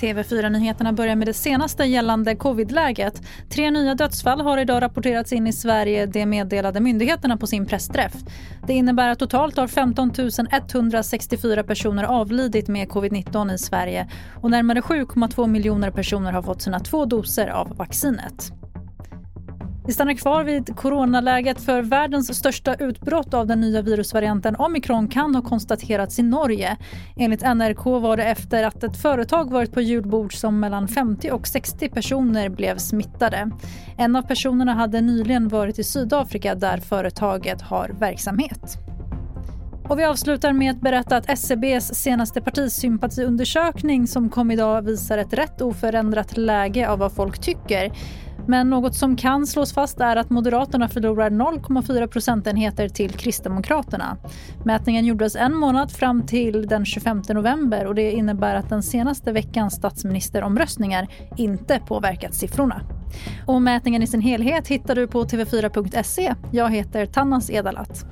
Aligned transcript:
TV4-nyheterna 0.00 0.92
börjar 0.92 1.16
med 1.16 1.28
det 1.28 1.34
senaste 1.34 1.84
gällande 1.84 2.34
covidläget. 2.34 3.22
Tre 3.48 3.70
nya 3.70 3.94
dödsfall 3.94 4.40
har 4.40 4.58
idag 4.58 4.82
rapporterats 4.82 5.32
in 5.32 5.46
i 5.46 5.52
Sverige, 5.52 6.06
det 6.06 6.26
meddelade 6.26 6.80
myndigheterna 6.80 7.36
på 7.36 7.46
sin 7.46 7.66
pressträff. 7.66 8.12
Det 8.66 8.72
innebär 8.72 9.08
att 9.08 9.18
totalt 9.18 9.56
har 9.56 9.68
15 9.68 10.12
164 10.72 11.62
personer 11.62 12.04
avlidit 12.04 12.68
med 12.68 12.88
covid-19 12.88 13.54
i 13.54 13.58
Sverige 13.58 14.08
och 14.42 14.50
närmare 14.50 14.80
7,2 14.80 15.46
miljoner 15.46 15.90
personer 15.90 16.32
har 16.32 16.42
fått 16.42 16.62
sina 16.62 16.80
två 16.80 17.04
doser 17.04 17.48
av 17.48 17.76
vaccinet. 17.76 18.52
Vi 19.88 19.94
stannar 19.94 20.14
kvar 20.14 20.44
vid 20.44 20.76
coronaläget 20.76 21.60
för 21.60 21.82
världens 21.82 22.38
största 22.38 22.74
utbrott 22.74 23.34
av 23.34 23.46
den 23.46 23.60
nya 23.60 23.82
virusvarianten 23.82 24.56
omikron 24.56 25.08
kan 25.08 25.34
ha 25.34 25.42
konstaterats 25.42 26.18
i 26.18 26.22
Norge. 26.22 26.76
Enligt 27.16 27.42
NRK 27.42 27.84
var 27.84 28.16
det 28.16 28.24
efter 28.24 28.64
att 28.64 28.84
ett 28.84 29.02
företag 29.02 29.50
varit 29.50 29.72
på 29.72 29.80
julbord 29.80 30.34
som 30.34 30.60
mellan 30.60 30.88
50 30.88 31.30
och 31.30 31.46
60 31.46 31.88
personer 31.88 32.48
blev 32.48 32.78
smittade. 32.78 33.50
En 33.98 34.16
av 34.16 34.22
personerna 34.22 34.74
hade 34.74 35.00
nyligen 35.00 35.48
varit 35.48 35.78
i 35.78 35.84
Sydafrika 35.84 36.54
där 36.54 36.78
företaget 36.78 37.62
har 37.62 37.88
verksamhet. 38.00 38.78
Och 39.88 39.98
vi 39.98 40.04
avslutar 40.04 40.52
med 40.52 40.70
att 40.70 40.80
berätta 40.80 41.16
att 41.16 41.30
SCBs 41.30 41.94
senaste 41.94 42.40
partisympatiundersökning 42.40 44.06
som 44.06 44.28
kom 44.28 44.50
idag 44.50 44.82
visar 44.82 45.18
ett 45.18 45.32
rätt 45.32 45.60
oförändrat 45.60 46.36
läge 46.36 46.88
av 46.88 46.98
vad 46.98 47.12
folk 47.12 47.38
tycker. 47.38 47.92
Men 48.48 48.70
något 48.70 48.94
som 48.94 49.16
kan 49.16 49.46
slås 49.46 49.72
fast 49.72 50.00
är 50.00 50.16
att 50.16 50.30
Moderaterna 50.30 50.88
förlorar 50.88 51.30
0,4 51.30 52.06
procentenheter 52.06 52.88
till 52.88 53.10
Kristdemokraterna. 53.10 54.16
Mätningen 54.64 55.06
gjordes 55.06 55.36
en 55.36 55.54
månad 55.54 55.92
fram 55.92 56.26
till 56.26 56.66
den 56.66 56.86
25 56.86 57.22
november 57.28 57.86
och 57.86 57.94
det 57.94 58.12
innebär 58.12 58.54
att 58.54 58.68
den 58.68 58.82
senaste 58.82 59.32
veckans 59.32 59.74
statsministeromröstningar 59.74 61.08
inte 61.36 61.80
påverkat 61.86 62.34
siffrorna. 62.34 62.80
Och 63.46 63.62
mätningen 63.62 64.02
i 64.02 64.06
sin 64.06 64.20
helhet 64.20 64.68
hittar 64.68 64.94
du 64.94 65.06
på 65.06 65.24
tv4.se. 65.24 66.34
Jag 66.52 66.70
heter 66.70 67.06
Tannas 67.06 67.50
Edalat. 67.50 68.06